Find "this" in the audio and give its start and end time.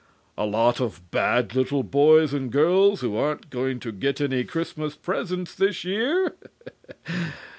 5.53-5.83